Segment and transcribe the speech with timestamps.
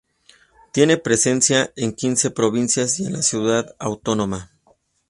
[0.71, 4.49] Tiene presencia en quince provincias y en la Ciudad Autónoma.